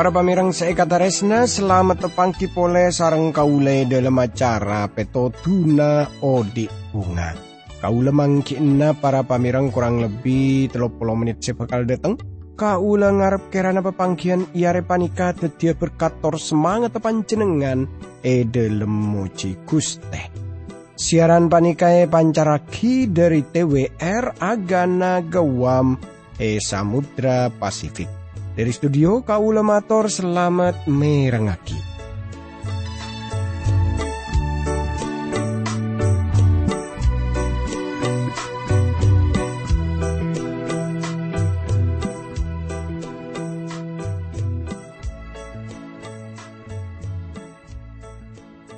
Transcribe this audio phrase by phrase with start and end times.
[0.00, 7.36] Para pamirang seekataresna selamat tepangki pole sarang kaule dalam acara peto tuna odi bunga.
[7.84, 12.16] Kaula mangkina para pamirang kurang lebih 30 menit sebakal datang.
[12.56, 17.84] Kaula ngarep kerana pepangkian iare panika tetia berkator semangat panjenengan
[18.24, 20.32] e dalam moji guste.
[20.96, 26.00] Siaran panikae pancaraki dari TWR Agana Gawam
[26.40, 28.19] e Samudra Pasifik.
[28.60, 31.80] Dari studio Kaula Mator selamat merengaki.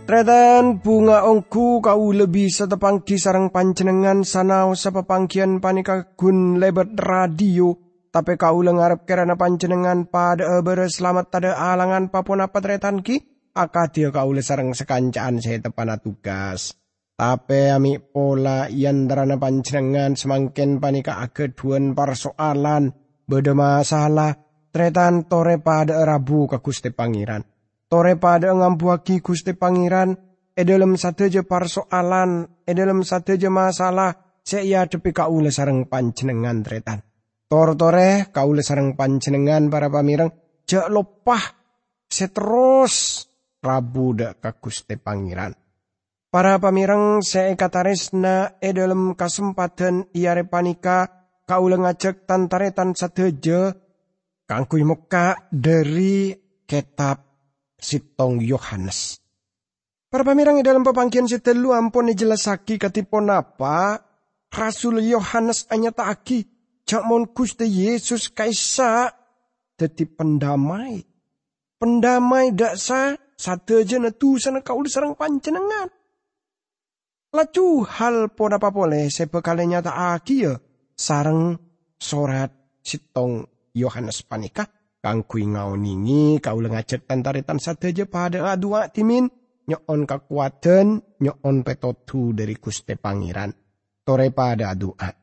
[0.06, 8.36] Tretan bunga ongku kau lebih setepang sarang pancenengan sanau sapapangkian panika gun lebat radio tapi
[8.36, 14.36] kau lengarap kerana panjenengan pada beres selamat tada alangan papun apa tretan ki, akadia kau
[14.44, 16.76] sarang sekancaan saya tepana tugas.
[17.16, 22.92] Tapi ami pola yandarana panjenengan semangkin panika ageduan persoalan,
[23.24, 24.36] beda masalah,
[24.68, 27.40] tretan tore pada rabu ke Gusti Pangeran.
[27.88, 30.12] Tore pada ngampuaki Gusti Pangeran,
[30.52, 32.60] e dalam satu je persoalan,
[33.04, 37.11] satu je masalah, saya depi kau sarang panjenengan tretan
[37.52, 40.32] Tor-tore kaula sarang panjenengan para pamirang
[40.64, 41.52] jak lopah
[42.08, 43.28] seterus
[43.60, 45.52] Rabu dak ka Gusti Pangeran.
[46.32, 53.76] Para pamirang saya kataresna e dalam kesempatan iare panika kaula ngajak tantaretan sateja
[54.48, 56.32] kangkui muka dari
[56.64, 57.20] kitab
[57.76, 59.20] Sitong Yohanes.
[60.08, 64.00] Para pamirang e dalam pepangkian setelu ampun jelasaki katipun apa
[64.48, 66.51] Rasul Yohanes anyata aki
[66.92, 69.08] Cakmon Gusti Yesus kaisa
[69.80, 71.00] dadi pendamai.
[71.80, 75.88] Pendamai dak sa satu aja tu sana kau sarang panjenengan.
[77.32, 80.52] Lacu hal pun apa boleh sebekale nyata aki ya
[80.92, 81.56] sarang
[81.96, 82.52] sorat
[82.84, 83.40] sitong
[83.72, 84.68] Yohanes panika
[85.00, 89.32] kang kui ningi kau ngajak tantaritan aja pada adua timin
[89.64, 93.48] nyon kekuatan nyon petotu dari Gusti Pangeran
[94.04, 95.21] tore pada doa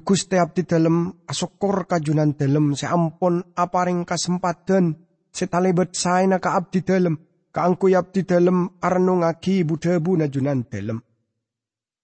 [0.00, 4.96] Teap di dalam asokor kajunan dalam seampun aparing kesempatan
[5.28, 7.20] setalebet saya ka abdi dalam
[7.52, 10.96] kaangku abdi dalam arnungaki budabu najunan dalam.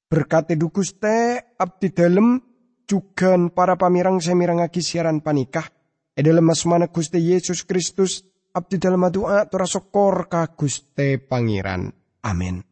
[0.09, 2.37] Berkati dukus te abdi dalam
[2.84, 5.69] juga para pamirang semirangaki siaran panikah
[6.12, 8.20] e dalam asmana Guste Yesus Kristus
[8.53, 11.88] abdi dalam doa terasokor ka Guste Pangeran.
[12.20, 12.67] Amin.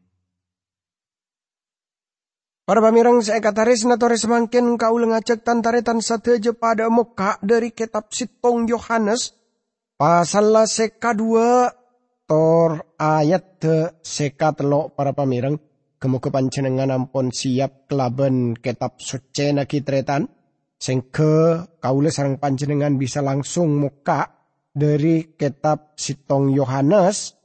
[2.67, 8.67] Para pamirang saya kataris natore semakin kau ngajak tantaretan sateja pada muka dari kitab sitong
[8.67, 9.39] Yohanes
[9.95, 11.71] pasal seka dua
[12.27, 13.63] tor ayat
[14.03, 15.63] seka telo para pamirang.
[16.03, 20.27] Kemu kepancenengan ampun siap kelaben kitab suci nakitretan
[20.75, 24.43] sengke kaule sarang panjenengan bisa langsung muka
[24.75, 27.39] dari kitab sitong Yohanes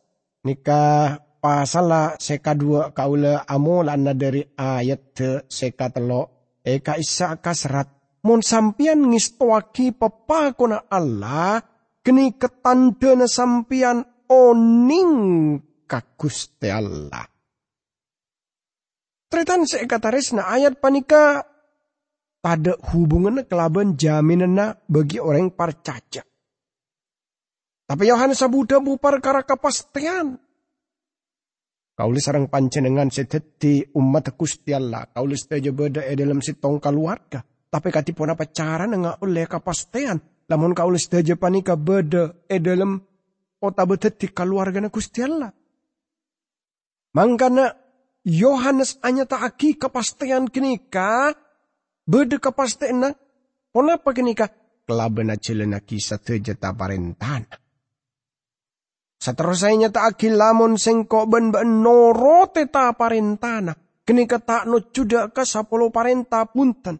[0.49, 8.21] nikah pasala seka dua kaula amol anda dari ayat te seka telo eka isa kasrat
[8.21, 11.57] mon sampian ngistoaki papa kona Allah
[12.05, 15.13] kini ketandana sampian oning
[15.89, 17.25] kakuste Allah.
[19.31, 21.43] Tretan sekataris na ayat panika
[22.43, 26.23] pada hubungan kelaban jaminan bagi orang percaya.
[27.87, 30.39] Tapi Yohanes sabuda bu perkara kepastian
[31.91, 35.05] Kaulis sarang pancenengan sedeti umat Gusti Allah.
[35.11, 37.43] Kaulis teja beda e dalam sitong keluarga.
[37.43, 40.17] Tapi katipun apa cara nengak oleh kepastian.
[40.47, 42.97] Lamun kaulis teja panika beda e dalam
[43.61, 45.51] ota beteti keluarga na Gusti Allah.
[47.11, 47.69] Mangkana
[48.25, 51.35] Yohanes hanya tak aki kepastian kenika.
[52.07, 53.09] Beda kepastian na.
[53.71, 54.51] Kenapa kenika?
[54.89, 57.60] Kelaban aja kisah teja taparentana.
[59.21, 63.77] Saterusnya tak akil lamun sengko ben ben norote ta parentana.
[64.01, 66.97] Kini kata no cuda ke sapolo parenta punten.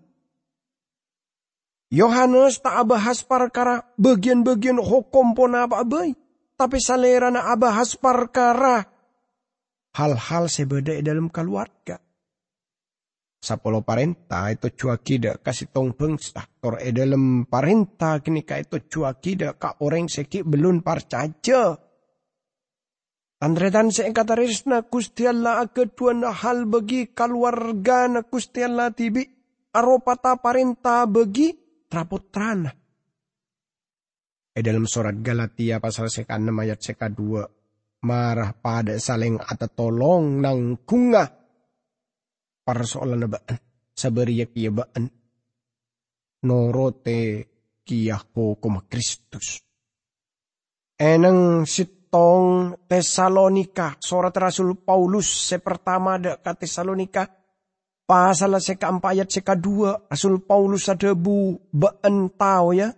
[1.89, 6.13] Yohanes tak abahas perkara bagian-bagian hukum pun apa abai.
[6.53, 8.85] Tapi salera na abahas perkara
[9.97, 11.97] hal-hal sebeda dalam keluarga.
[13.41, 16.45] Sapolo parenta itu cuakida kasih tong bangsa.
[16.61, 21.89] Tor e dalam parenta kini ka itu cuakida ka orang seki belum parcaja.
[23.41, 25.65] Andretan seengkatarisna Gusti Allah
[26.13, 29.25] na hal bagi keluarga na Allah tibi
[29.73, 31.49] aropata parenta bagi
[31.89, 32.69] traputrana.
[34.51, 38.05] E dalam surat Galatia pasal seka 6 ayat seka 2.
[38.05, 41.25] Marah pada saling ata tolong nang kunga.
[42.61, 43.57] Persoalan baan.
[43.89, 45.09] Sabariya kia baan.
[46.45, 47.21] Norote
[47.81, 49.65] kia hukum Kristus.
[51.01, 51.65] Enang
[52.11, 53.95] sitong Tesalonika.
[54.03, 57.23] Surat Rasul Paulus sepertama ke Tesalonika
[58.03, 59.95] Pasal seka empat ayat seka dua.
[60.11, 62.91] Rasul Paulus ada bu been tau ya.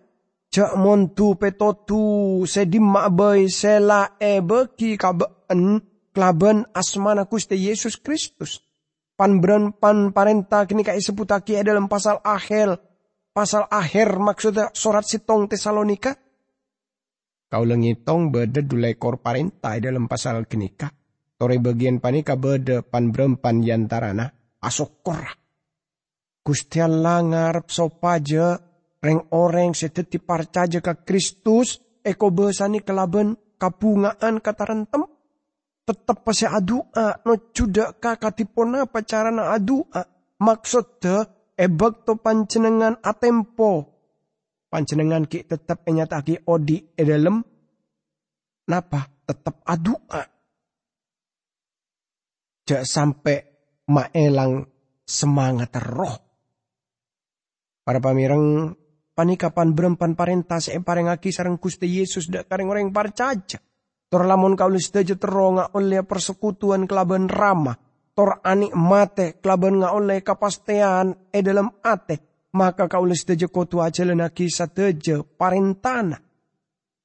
[0.50, 5.77] Cak montu petotu sedim boy sela e beki kabeen
[6.09, 8.66] klaben asmana kuste Yesus Kristus.
[9.13, 12.81] Pan beran pan parenta kini kai seputaki dalam pasal akhir.
[13.30, 16.23] Pasal akhir maksudnya surat sitong Tesalonika.
[17.54, 20.90] Kau lengitong beda dulai kor parenta dalam pasal kenika.
[21.38, 24.26] Tore bagian panika beda pan berempan yantarana.
[24.58, 25.22] Asokor.
[26.42, 28.58] Gusti Allah ngarep sopaja
[28.98, 31.78] reng orang sedeti parcaja ke Kristus.
[32.02, 35.06] Eko besani kelaben kapungaan katarentem
[35.86, 37.22] tetep pasti adua.
[37.22, 40.02] No cuda kakatipona pacarana adua.
[40.42, 43.93] Maksudnya ebek to pancenengan atempo
[44.74, 47.46] pancenengan ki tetep enyataki odi edalem
[48.66, 50.25] napa tetep adua
[52.66, 53.38] jak sampai
[53.92, 54.64] maelang
[55.04, 56.16] semangat roh.
[57.84, 58.72] Para pamirang
[59.12, 63.60] panikapan berempan parentas e parengaki sarang kuste Yesus dak kareng orang parcaja.
[64.08, 67.76] Tor lamun kaulis daja teronga oleh persekutuan kelaban rama.
[68.14, 72.32] Tor anik mate kelaban nga oleh kapastean e dalam ate.
[72.54, 76.22] Maka kaulis daja kotu aja lenaki sateja parentana.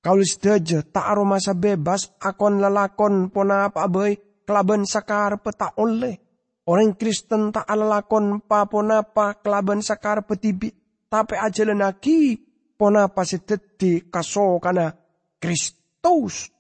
[0.05, 6.29] Kaulis daja tak aromasa bebas akon lalakon pona apa abai kelaban sakar peta oleh
[6.69, 10.69] Orang Kristen tak alalakon pa ponapa kelaban sakar petibi.
[11.09, 12.37] Tapi aja lenaki
[12.77, 14.93] ponapa sedeti kaso kana
[15.41, 16.53] Kristus.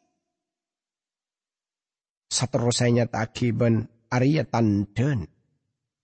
[2.33, 5.29] Saterusnya taki ben Arya tanden.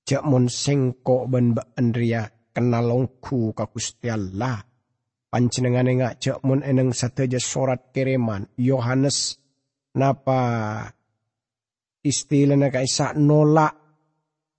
[0.04, 4.62] Jak mon sengko ben Andrea kenalongku ka Gusti Allah.
[5.28, 9.34] Panjenengan ngak jak mon eneng sateja sorat kiriman Yohanes
[9.98, 10.38] napa
[12.06, 13.74] istilah na kaisa nolak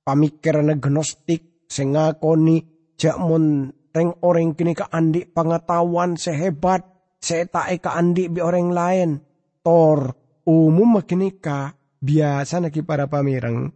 [0.04, 2.60] pamikiran gnostik sing ngakoni
[3.00, 6.84] jakmun reng orang kini ka andi pengetahuan sehebat
[7.24, 9.10] setae ka andi bi orang lain.
[9.64, 10.12] Tor
[10.44, 11.72] umum makini ka
[12.04, 13.72] biasa naki para pamirang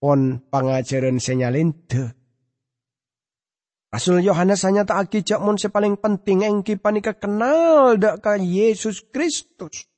[0.00, 2.25] pon pangajaran senyalinte
[3.96, 9.88] Rasul Yohanes hanya tak aki jakmun sepaling penting engki panika kenal dak ka Yesus Kristus.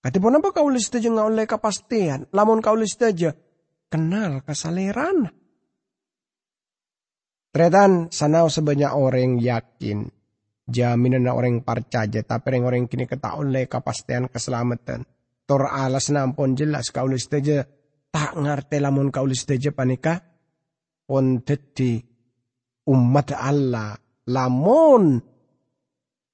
[0.00, 2.32] Katipun apa kau list aja oleh kepastian.
[2.32, 3.36] Lamun kau list aja
[3.92, 5.28] kenal kesaleran.
[7.52, 10.08] Tretan sanau sebanyak orang yakin
[10.64, 15.04] jaminan orang percaya tapi orang orang kini kata oleh kepastian keselamatan.
[15.44, 17.68] Tor alas nampun jelas kau saja
[18.08, 20.24] tak ngerti lamun kau saja panika
[21.04, 22.11] pun teti
[22.88, 23.94] umat Allah
[24.26, 25.20] lamun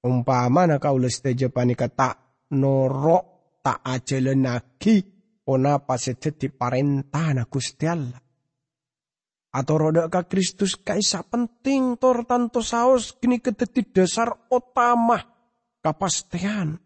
[0.05, 5.03] umpama na kau saja panika tak norok tak ajalenaki
[5.49, 8.21] ona paseteti parentana Gusti Allah.
[9.49, 15.17] Atau roda ka Kristus kaisa penting tor tanto saos kini keteti dasar utama
[15.81, 16.77] kapastian.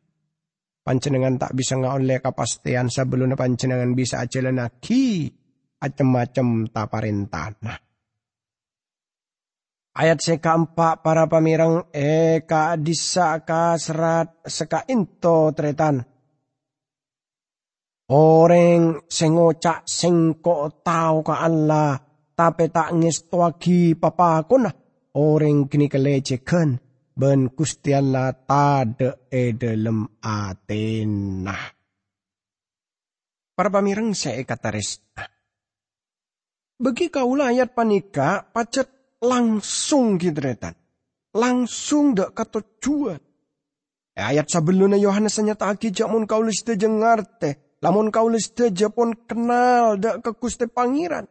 [0.83, 5.31] Pancenengan tak bisa oleh kapastian sebelum pancenengan bisa aja lenaki
[5.79, 7.92] acem-acem parentana.
[9.93, 16.01] Ayat seka empat para pamirang eka disa ka serat seka into tretan
[18.09, 21.95] Orang sing ngocak sing kok tau ka Allah
[22.33, 24.73] tapi tak ngestuagi papakuna
[25.15, 26.77] orang kini kelecekan
[27.13, 29.53] ben Gusti Allah tade e
[30.19, 31.57] atena.
[33.53, 35.23] Para pamireng saya kata resna.
[36.81, 40.75] Bagi kaulah ayat panika pacet langsung gidretan.
[41.33, 43.17] Langsung dak kata jual.
[44.13, 50.31] Ayat sebelumnya Yohanes hanya tak jamun kaulis ngarte Lamun kau saja pun kenal dak ke
[50.39, 51.27] kuste pangeran.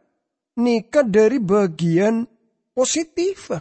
[0.61, 2.29] Nika dari bagian
[2.77, 3.57] positif.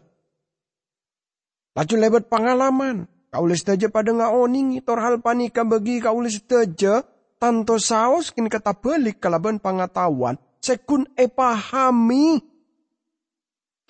[1.72, 3.08] Laju lebat pengalaman.
[3.32, 7.00] Kau saja pada ngaoningi tor hal panika bagi kau saja
[7.40, 10.36] tanto saus kini kata balik kalaban pengetahuan.
[10.60, 11.32] Sekun e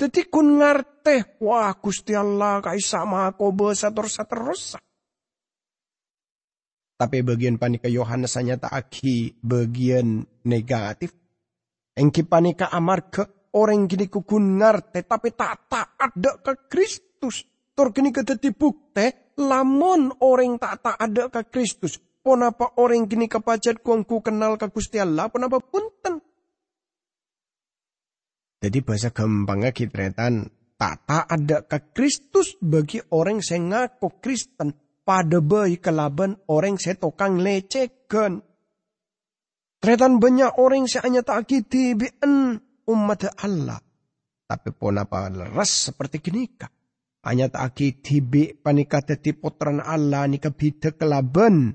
[0.02, 1.38] Jadi kun ngarte.
[1.46, 4.82] Wah Gusti Allah kaisa maha kobe sator saterosa.
[6.98, 11.14] Tapi bagian panika Yohanes hanya tak aki bagian negatif.
[11.94, 12.74] Engki panika
[13.14, 17.46] ke orang gini kukun ngarte tapi tak taat ada ke Kristus.
[17.78, 18.26] Tor kini ke
[18.58, 22.02] bukte lamun orang tak tak ada ke Kristus.
[22.26, 26.22] Ponapa orang kini kepajat kuangku kenal ke Gusti Allah, ponapa punten.
[28.62, 30.46] Jadi bahasa gampangnya kitretan
[30.78, 37.42] tak ada ke Kristus bagi orang saya ngaku Kristen pada bayi kelaban orang saya tokang
[37.42, 38.46] lecehkan.
[39.82, 41.98] Tretan banyak orang saya hanya tak kiti
[42.86, 43.82] umat Allah.
[44.46, 46.70] Tapi ponapa leres seperti kini kah?
[47.26, 51.74] Hanya tak tibi panika teti potran Allah ni bida kelaban.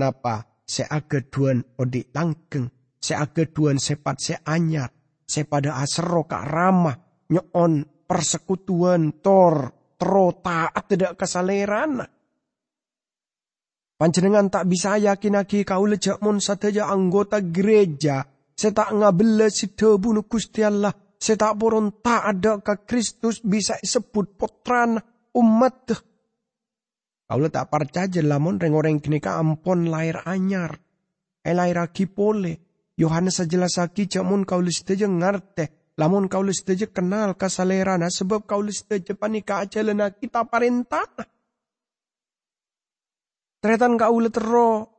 [0.00, 0.88] Napa se
[1.28, 2.72] duan odi langkeng.
[2.96, 3.12] Se
[3.52, 4.93] duan sepat se anyar
[5.24, 6.96] sepada asero kak ramah
[7.32, 12.04] nyon persekutuan tor tro taat tidak kesaleran.
[13.94, 18.26] Panjenengan tak bisa yakin lagi kau lejak mon sateja anggota gereja.
[18.54, 20.92] Saya tak ngabela si tebu Gusti Allah.
[21.18, 24.98] Saya tak poron tak ada ke Kristus bisa sebut potran
[25.32, 25.94] umat.
[27.24, 30.76] Kau tak percaya lamun reng orang kini ka ampon lahir anyar.
[31.40, 32.73] Eh lahir aki pole.
[32.94, 35.94] Yohanes lagi jamun kau listeje ngarte.
[35.94, 41.06] Lamun kau listeje kenal kasalerana sebab kau listeje panika lena kita parentah.
[43.62, 44.90] Tretan kau letero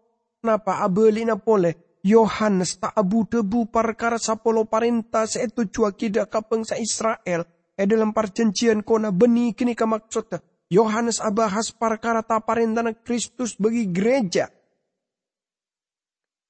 [0.43, 1.99] napa abeli na pole.
[2.05, 7.43] Yohanes tak abu debu perkara sapolo parenta seetu cua kida kapeng sa Israel.
[7.75, 10.39] E dalam perjanjian kona beni kini ka maksudnya.
[10.71, 14.47] Yohanes abahas perkara tak parenta na Kristus bagi gereja.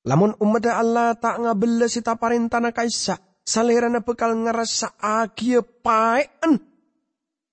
[0.05, 6.61] Lamun umat Allah tak ngabela si taparintana kaisa, salera na bekal ngerasa agia paen.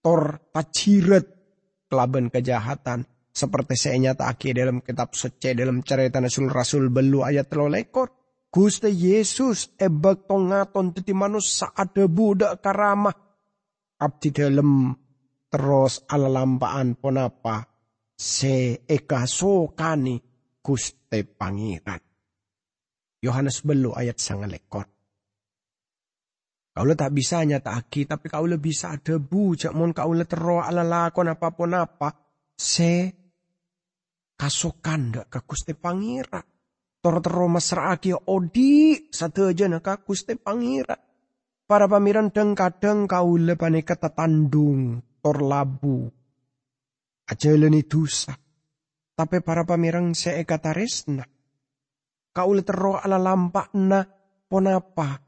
[0.04, 1.24] Tor taciret
[1.88, 3.08] kelaban kejahatan.
[3.32, 8.12] Seperti saya nyata aki dalam kitab suci dalam cerita Rasul Rasul belu ayat telo lekor.
[8.52, 13.16] Gusti Yesus ebak tongaton titi manus saat budak karamah.
[13.96, 14.92] Abdi dalam
[15.48, 17.64] terus ala lampaan ponapa
[18.12, 20.20] se eka sokani
[20.60, 22.11] Gusti Pangeran.
[23.22, 24.86] Yohanes belu ayat sangat lekor.
[26.72, 30.64] Kau tak bisa nyata aki, tapi kau lebih bisa debu, cak mon kau le tero
[30.64, 32.08] ala lakon apa pun apa,
[32.56, 33.12] se
[34.34, 36.40] kasokan dak ke kuste pangira.
[37.02, 40.96] Tor tero mesra aki odi, satu aja nak kuste pangira.
[41.68, 46.08] Para pamiran deng kadang kau le paneka tetandung, tor labu.
[47.28, 48.32] Aja leni dosa.
[49.12, 51.31] Tapi para pamirang se ekataresna
[52.32, 54.00] kaul tero ala lampak na
[54.48, 55.20] ponapa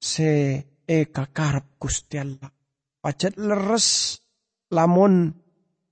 [0.00, 0.58] se
[0.88, 2.50] eka karap Gusti Allah.
[3.00, 4.18] Pacet leres
[4.72, 5.30] lamun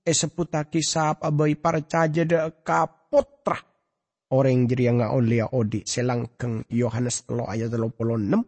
[0.03, 3.55] e seputaki sap abai parcaja de kapotra.
[4.35, 8.41] Orang jadi yang olia odi selangkeng Yohanes lo ayat lo polo enam.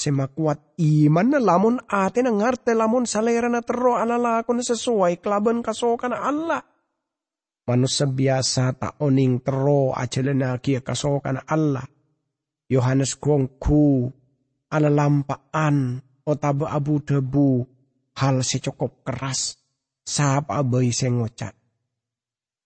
[0.00, 5.60] Sema kuat iman lamun ate na ngarte lamun salera na tero ala lakon sesuai kelaban
[5.60, 6.64] kasokan Allah
[7.68, 11.84] manusia biasa tak oning tero ajalena kia kasokan Allah.
[12.70, 14.06] Yohanes kuangku
[14.70, 17.66] ala lampaan otaba abu debu
[18.14, 19.58] hal secokop keras
[20.06, 21.54] sahab abai sengocat.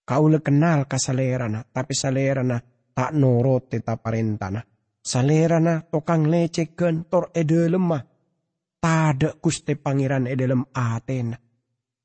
[0.04, 2.60] Kau kenal kasalerana tapi salerana
[2.92, 4.60] tak norot teta parentana.
[5.04, 8.04] Salerana tokang leceken tor ede lemah.
[8.80, 11.40] Tada kuste pangeran edelem atena.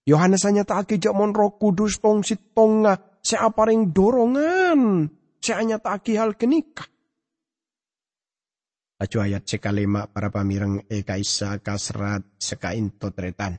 [0.09, 5.05] Yohanes hanya tak aki mon roh kudus tong si tonga se aparing dorongan
[5.53, 6.89] hanya tak hal kenikah.
[8.99, 13.55] Acu ayat sekalima para pamirang eka isa kasrat sekainto tretan.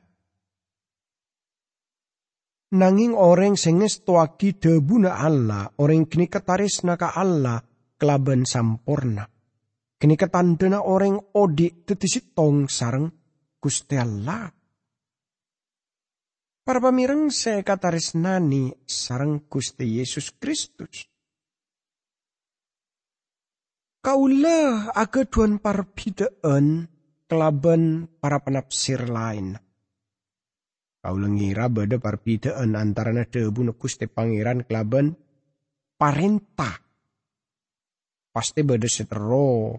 [2.70, 7.58] Nanging orang senges toaki debuna Allah, orang kini ketaris naka Allah,
[7.98, 9.26] kelaban sampurna.
[9.98, 13.10] Kini ketandana orang odik tetisit tong sarang
[13.58, 13.96] Gusti.
[16.70, 21.10] Para pamireng saya kataris nani sarang Gusti Yesus Kristus.
[23.98, 26.86] Kaulah aga duan parbidaan
[27.26, 29.58] kelaban para penafsir lain.
[31.02, 35.18] Kaulah ngira bada parbidaan antara debu Gusti Pangeran kelaban
[35.98, 36.70] parenta.
[38.30, 39.74] Pasti bada setero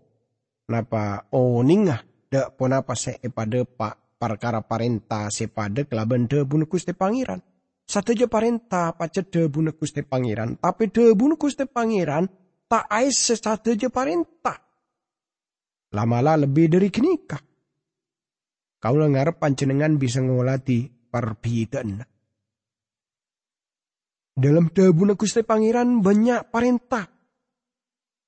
[0.67, 7.41] napa oningah dak ponapa se pada pak perkara parenta sepada kelaban debu Gusti Pangeran.
[7.89, 12.29] Sateja parenta pacet debu Gusti Pangeran, tapi debu Gusti Pangeran
[12.69, 14.61] tak ais sateja parenta.
[15.97, 17.41] Lamala lebih dari kenikah.
[18.77, 22.05] Kau ngarep pancenengan bisa ngolati perbedaan.
[24.31, 27.09] Dalam debu Gusti Pangeran banyak parenta.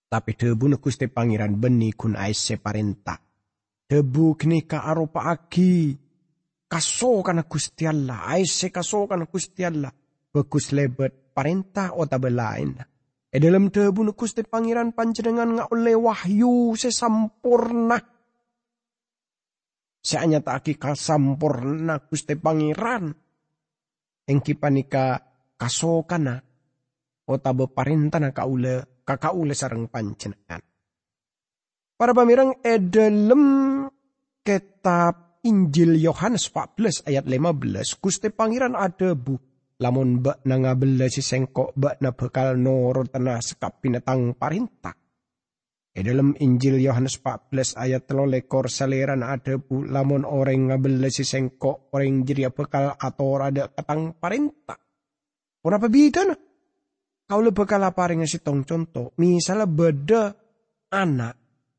[0.09, 3.32] Tapi debu Gusti Pangeran benih kun ais separenta
[3.93, 4.89] debu kini ka
[6.65, 9.93] kaso kana Gusti Allah aise kaso kana Gusti Allah
[10.33, 12.73] bekus lebet parentah ota belain.
[13.29, 18.01] E dalam tebu Gusti Pangeran panjenengan nga oleh wahyu sesampurna.
[20.01, 23.13] Seanya tak aki kasampurna Gusti Pangeran.
[24.25, 25.21] Engki panika
[25.53, 26.41] kasokana.
[27.29, 30.61] Ota beparintana kaule kakaule sarang panjenengan.
[31.93, 33.72] Para pamirang e dalam
[34.43, 39.39] kitab Injil Yohanes 14 ayat 15 Gusti Pangeran ada bu
[39.79, 44.95] lamun bak na ngabela si sengkok bak na bekal noro tanah sekap pinatang parintak.
[45.93, 51.27] E dalam Injil Yohanes 14 ayat telo lekor saliran ada bu lamun orang ngabela si
[51.27, 54.79] sengkok orang jeria bekal atau ada katang parintak.
[55.63, 56.35] Kenapa beda na?
[57.23, 59.15] Kau lebih bekal apa si tong contoh.
[59.19, 60.23] Misalnya beda
[60.91, 61.35] anak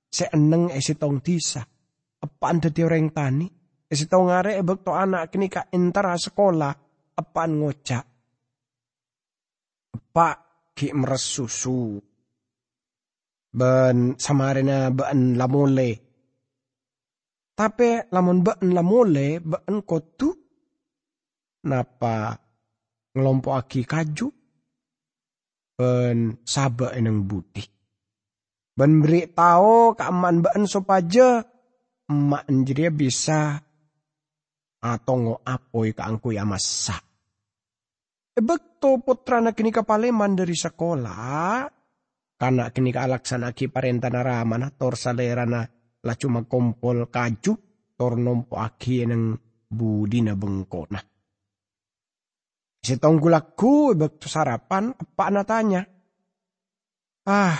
[0.08, 1.73] seeneng esi tong tisa.
[2.24, 3.46] Apa anda orang tani?
[3.84, 6.72] Esi tong ngare ebek to anak kini ka entara sekolah
[7.20, 8.04] apaan ngocak.
[10.08, 10.36] Pak
[10.72, 12.00] ki meres susu.
[13.54, 15.90] Ben samarina ben lamole.
[17.54, 20.32] Tapi lamun ben lamole ben kotu.
[21.68, 22.34] Napa
[23.12, 24.28] ngelompok aki kaju.
[25.76, 27.62] Ben sabak eneng budi.
[28.74, 31.53] Ben beri tahu keaman ben sopaja.
[32.04, 33.56] Emak njeri bisa
[34.84, 37.00] atau ngo apoi ka angku ya masa.
[38.34, 41.64] Ebek to putra na kini kapaleman dari sekolah,
[42.36, 45.64] karena kini ka alaksana ki parentana ramana tor salera na
[46.04, 47.52] la cuma kompol kaju
[47.96, 49.38] tor nompo aki neng
[49.72, 51.00] budi na bengkona.
[52.84, 55.82] Si tonggulaku ebek to sarapan apa na tanya.
[57.24, 57.56] Ah,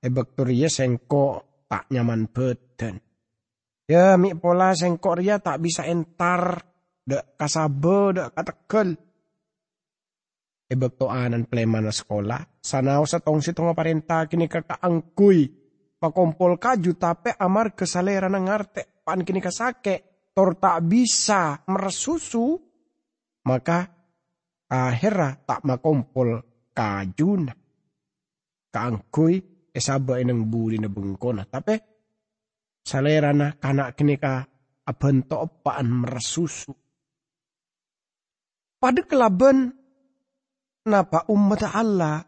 [0.00, 3.11] ebek to ria sengko tak nyaman beten.
[3.92, 6.64] Ya mi pola sengkok ria tak bisa entar.
[7.04, 8.88] Dek kasabe, dek katekel.
[10.72, 12.40] Ebek to anan pleman sekolah.
[12.64, 15.60] Sanau sa tong sitong parenta kini kakaangkuy.
[16.00, 19.04] Pakompol kaju tape amar kesalera nang ngarte.
[19.04, 20.24] Pan kini kasake.
[20.32, 22.56] Tor tak bisa meresusu.
[23.44, 23.84] Maka
[24.72, 26.40] akhirnya tak makompol
[26.72, 27.52] kajuna.
[28.72, 29.34] Kaangkuy
[29.68, 31.44] esaba inang buli na bungkona.
[31.44, 31.91] Tapi
[32.82, 34.46] salerana kanak kenika
[34.86, 36.74] abento opaan merasusu.
[38.82, 39.70] Pada kelaban
[40.90, 42.26] napa umat Allah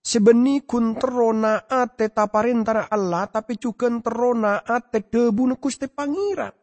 [0.00, 6.56] sebeni kun terona ate taparintara Allah tapi juga terona ate debu nekuste pangiran.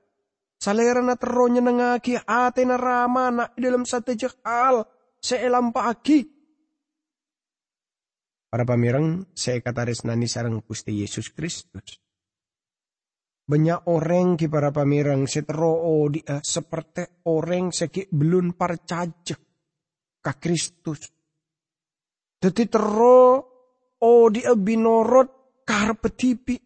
[0.58, 4.90] Salerana teronya nengaki ate na ramana dalam satu hal
[5.22, 6.26] seelam pagi.
[8.48, 12.07] Para pamirang, saya kataris nani sarang Gusti Yesus Kristus
[13.48, 15.80] banyak orang ki para pamirang setero
[16.12, 19.40] dia seperti orang seki belum percaya
[20.20, 21.08] ka Kristus.
[22.44, 23.24] Jadi tero
[24.04, 26.60] o dia binorot karpe tipi.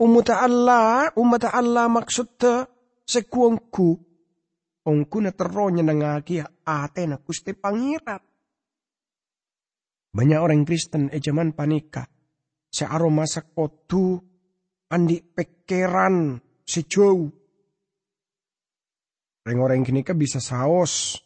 [0.00, 2.68] Umat Allah, umat Allah maksudnya
[3.08, 3.90] sekuangku.
[4.80, 8.20] Ongku na tero nyenengaki ate na kusti pangirat.
[10.12, 12.04] Banyak orang Kristen ejaman panika.
[12.70, 14.29] Searoma sakotu
[14.90, 17.30] andi pekeran sejauh.
[19.46, 21.16] Orang-orang kini ke bisa saos.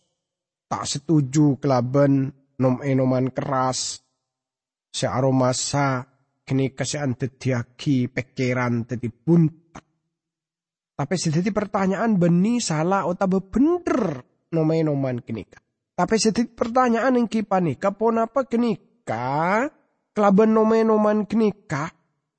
[0.65, 4.01] Tak setuju kelaban nom enoman keras.
[4.95, 6.07] Se aromasa
[6.47, 9.83] kini kesean tetiaki pekeran teti buntak.
[10.95, 14.23] Tapi sedih pertanyaan beni salah atau bener
[14.55, 15.43] nom enoman kini
[15.95, 19.03] Tapi sedih pertanyaan yang kipanika pon apa kini
[20.15, 21.51] kelaban nom enoman kini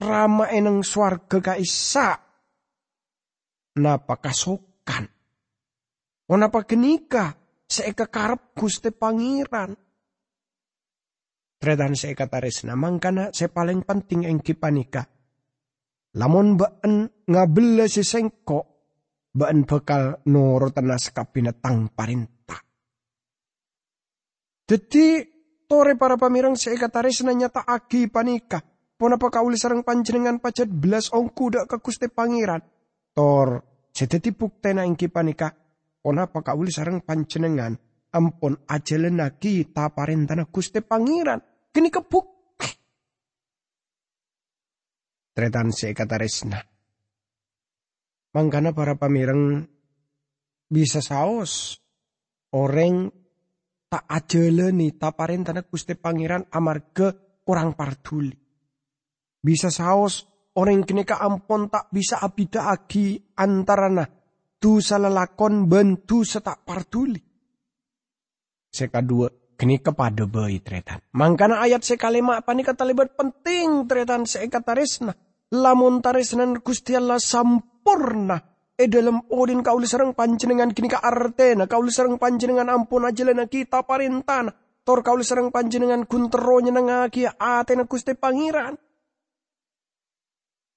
[0.01, 2.19] rama eneng swarga kaisa.
[3.75, 5.05] Napa kasokan?
[6.31, 7.35] O napa genika?
[7.65, 9.75] Seeka karep guste pangeran.
[11.59, 15.03] Tredan seeka taresna mangkana se paling penting eng kipanika.
[16.15, 18.59] Lamun baan ngabela si sengko,
[19.35, 22.61] baan bekal noro tenas kapinatang parintah.
[24.63, 25.05] Jadi
[25.67, 28.74] tore para pamirang seeka taresna nyata agi panika
[29.05, 32.57] Ponapa kauli sarang panjenengan pacet belas ongku dak ke kuste pangeran.
[33.13, 33.61] Tor,
[33.93, 35.53] sedeti buktena ingki panika.
[36.01, 37.77] Ponapa kauli sarang panjenengan
[38.09, 41.37] ampun kita parentana kuste pangeran.
[41.69, 42.25] Kini kebuk.
[45.37, 46.57] Tretan se kata resna.
[48.33, 49.69] Mangkana para pamireng
[50.65, 51.77] bisa saos
[52.57, 53.13] orang
[53.85, 57.13] tak ajeleni tak parentana kuste pangeran amarga
[57.45, 58.44] kurang partuli
[59.45, 60.25] bisa saos
[60.57, 64.09] orang kini ka ampon tak bisa abida agi antarana
[64.57, 67.21] tu salalakon bentu setak partuli.
[68.73, 70.99] Seka dua kini kepada bayi tretan.
[71.13, 75.13] Mangkana ayat sekalima apa nih kata lebat penting tretan kata resna.
[75.53, 78.41] Lamun taresnan Gusti Allah sampurna.
[78.75, 83.47] E dalam odin kau serang panjenengan kini ka artena kau serang panjenengan ampun aja lena
[83.47, 84.51] kita parintana.
[84.83, 88.75] Tor kau serang panjenengan kunteronya nangaki atena Gusti Pangeran.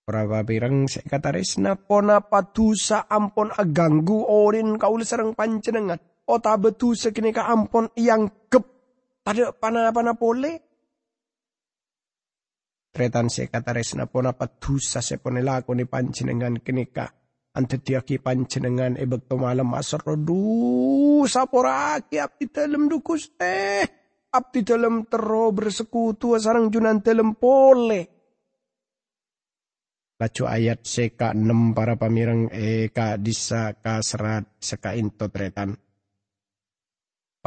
[0.09, 6.01] Kata resna pona patusa ampun aganggu odin kau serang panjenengan.
[6.25, 8.64] Ota betu sekini ka ampon yang kep
[9.21, 10.64] pada pana-pana pole.
[12.88, 17.12] Tretan se kata resna pona patusa se pone lako ni panjenengan kini ka.
[17.53, 23.85] Ante tiaki panjenengan ebek malam asar du saporaki abdi dalam dukus eh
[24.33, 28.17] abdi dalam tero bersekutu sarang junan dalam pole.
[30.18, 35.78] Lacu ayat seka enam para pamirang eka disa ka serat seka into tretan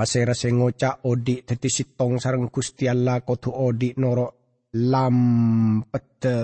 [0.02, 6.36] pasera sengoca odi teti sitong sarang Gusti Allah kotu odi noro lampete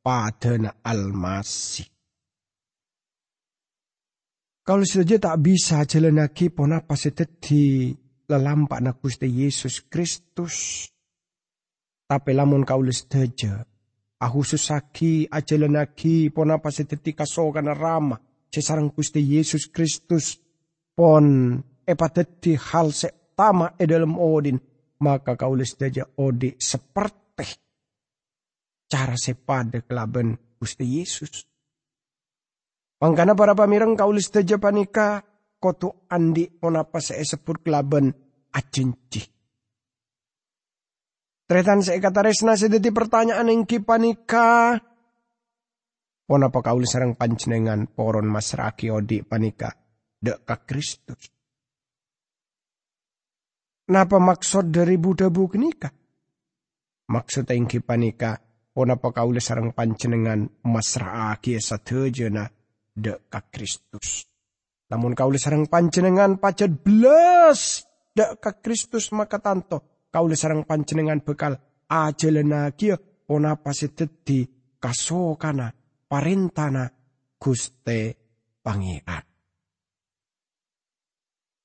[0.00, 1.84] padana almasi.
[4.64, 7.92] Kalau saja tak bisa jalan lagi pon apa seteti
[8.24, 10.88] lelampak na Gusti Yesus Kristus.
[12.04, 13.64] Tapi lamun kau saja,
[14.24, 18.16] aku susaki ajalan lagi pon apa seteti kasokan rama
[18.48, 20.40] cesarang Gusti Yesus Kristus
[20.96, 22.88] pon epateti hal
[23.34, 24.56] tama e dalam odin,
[25.02, 27.50] maka kaulis daja odi seperti
[28.86, 31.44] cara sepada kelaban Gusti Yesus.
[33.02, 35.20] Mangkana para pamirang kaulis daja panika
[35.58, 38.14] kotu andi onapa se sebut kelaban
[38.54, 39.33] acinci.
[41.44, 44.80] Tretan saya kata resna sedeti pertanyaan yang panika.
[46.24, 49.68] Onapa kaulis sarang panjenengan poron masraki odi panika
[50.16, 51.28] deka Kristus.
[53.92, 55.92] Napa maksud dari Buddha buk nikah?
[57.12, 58.40] Maksud yang panika,
[58.72, 62.48] onapa kaula sarang pancenengan masraaki satejana
[62.96, 64.24] deka Kristus.
[64.88, 67.84] Namun kaula sarang pancenengan pacet belas
[68.16, 71.58] deka Kristus maka tanto kaula sarang pancenengan bekal
[71.90, 72.94] ajelena kia
[73.26, 74.46] onapa seteti
[74.78, 75.74] kasokana
[76.06, 76.86] parentana
[77.42, 78.00] Guste
[78.62, 79.24] Pangeran.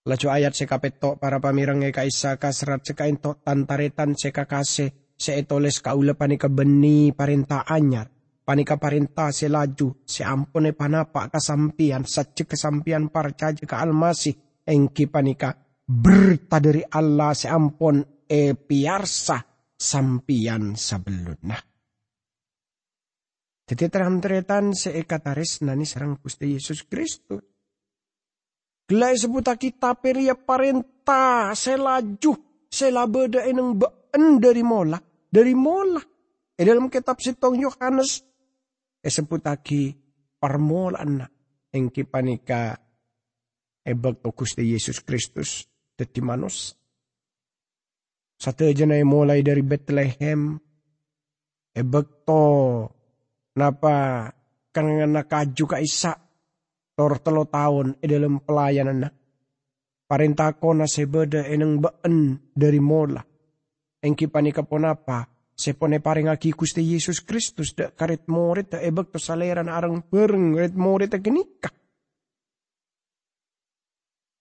[0.10, 6.18] Laju ayat sekapetok para pamirang eka isa kasrat seka entok tantaretan seka kase seetoles kaula
[6.18, 8.10] panika beni parenta anyar.
[8.42, 14.34] Panika parenta selaju seampone panapa kasampian sace kesampian parcaje ke almasi
[14.66, 15.54] engki panika
[15.86, 19.42] berta dari Allah seampun e piarsa
[19.74, 21.58] sampian sebelumnya.
[23.70, 27.42] Jadi terang teretan seekataris nani serang Gusti Yesus Kristus.
[28.90, 34.98] Gelai sebuta kita peria parenta selaju selabeda eneng been dari mola
[35.30, 36.02] dari mola.
[36.60, 38.20] E dalam kitab sitong Yohanes
[39.00, 39.96] e sebutaki
[40.44, 41.24] na
[41.72, 42.76] engki panika
[43.86, 45.64] to Gusti Yesus Kristus
[45.96, 46.79] dadi manus.
[48.40, 50.56] Satu aja mulai dari Bethlehem
[51.76, 52.44] ebek to
[53.60, 54.32] napa
[54.72, 56.16] kangen nakaju ka isa
[56.96, 59.10] tor telo tahun e dalam pelayanan na.
[60.10, 63.22] Parintako na sebeda eneng baan dari mola.
[64.00, 69.20] Engki panika ponapa, sepone paring aki kuste Yesus Kristus da karet morit da ebek to
[69.20, 71.70] saleran arang pereng ret morit da genika.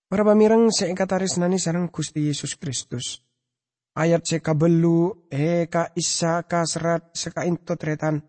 [0.09, 3.28] Para pamirang seengkataris nani sarang kuste Yesus Kristus.
[3.99, 8.23] Ayat seka belu, eka isa ka serat seka into tretan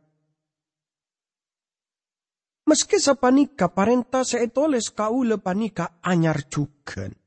[2.69, 7.17] Meski sa panika parenta sa etoles kaula panika anyar cuken.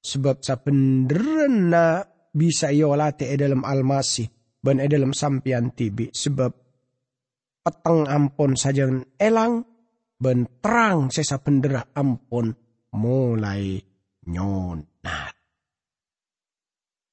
[0.00, 2.00] Sebab sa penderan na
[2.32, 4.24] bisa iyo late e dalam almasi
[4.64, 6.08] ban e dalam sampian tibi.
[6.08, 6.52] Sebab
[7.60, 8.88] petang ampon saja
[9.20, 9.60] elang
[10.16, 12.48] ban terang sa pendera ampon
[12.96, 13.76] mulai
[14.24, 15.41] nyonat.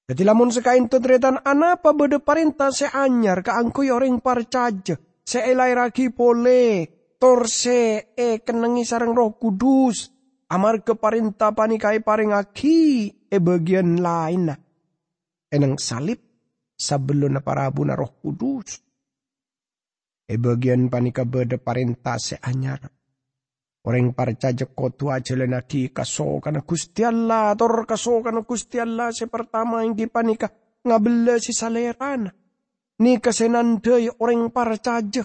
[0.09, 4.97] Jadi lamun sekain tutretan anapa bede parenta se anyar ka angkoy orang parcaja.
[5.21, 6.89] Se elai raki pole
[7.21, 10.09] torse e kenengi sarang roh kudus.
[10.49, 12.81] Amar keparinta panikai paring aki
[13.29, 14.57] e bagian lain na.
[15.53, 16.17] Enang salib
[16.73, 18.81] sebelum na parabu na roh kudus.
[20.25, 22.81] E bagian panika beda parinta se anyar.
[23.79, 29.25] Orang parcaja kotu aja lenaki kaso kana Gusti Allah tor kaso kana Gusti Allah se
[29.31, 30.51] pertama yang panika
[30.83, 32.31] ngabela si salerana.
[32.99, 35.23] Ni kasenandai orang parcaja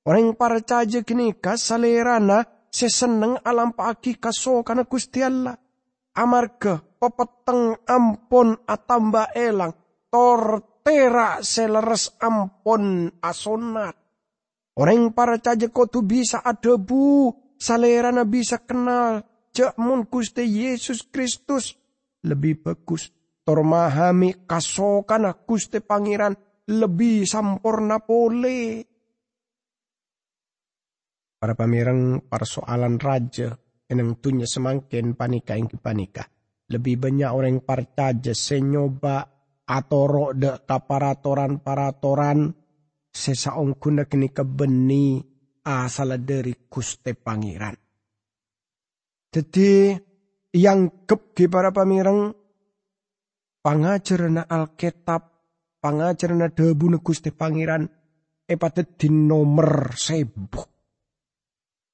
[0.00, 5.60] Orang parcaja kini kasalerana seseneng alam paki kaso kana Gusti Allah.
[6.16, 9.76] Amarga pepeteng ampun atamba elang.
[10.08, 13.94] Tortera seleres ampun asonat.
[14.80, 16.40] Orang para caja tu bisa
[16.80, 19.20] bu, salerana bisa kenal.
[19.52, 21.76] Cek mun kuste Yesus Kristus.
[22.24, 23.12] Lebih bagus.
[23.44, 26.32] Tormahami kasokan kuste pangeran.
[26.64, 28.88] Lebih sampurna pole.
[31.36, 33.52] Para pamirang persoalan raja.
[33.90, 36.24] Enang tunya semakin panika yang panika.
[36.70, 39.26] Lebih banyak orang percaya senyoba
[39.66, 42.54] atau roh de kaparatoran-paratoran
[43.10, 45.29] sesaong kuna kini kebeni
[45.64, 47.76] asal dari kuste pangeran.
[49.30, 49.94] Jadi
[50.56, 52.34] yang kep ke para pamirang
[53.62, 55.22] pangajarana Alkitab,
[55.78, 57.86] pangajarana debu kuste pangeran
[58.50, 60.66] epatet di nomor sebuk.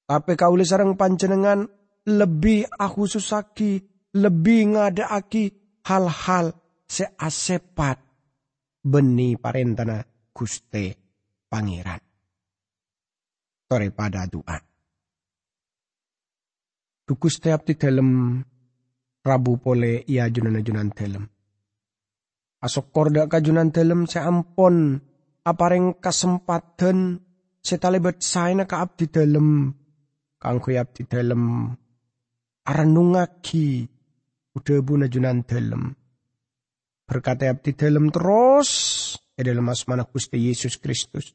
[0.06, 1.66] Tapi kau sarang panjenengan
[2.06, 3.82] lebih aku susaki,
[4.14, 5.44] lebih ngadaaki
[5.82, 6.54] hal-hal
[6.86, 7.98] seasepat
[8.86, 10.94] beni parentana kuste
[11.50, 12.05] pangeran.
[13.68, 14.58] Pada doa.
[17.06, 18.42] Tuku setiap di dalam
[19.26, 21.26] Rabu pole ia junan-junan dalam.
[22.62, 25.02] Asok korda kajunan dalam seampon
[25.42, 27.22] apareng kesempatan
[27.66, 29.74] saya ka abdi dalam
[30.38, 31.74] kang abdi dalam
[32.62, 33.90] aranungaki
[34.54, 35.90] udah buna junan dalam.
[37.06, 38.70] Berkata abdi dalam terus
[39.34, 41.34] e dalam asmana Gusti Yesus Kristus.